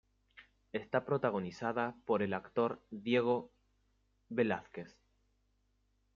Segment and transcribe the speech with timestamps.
[0.73, 3.51] Está protagonizada por el actor Diego
[4.29, 4.97] Velázquez.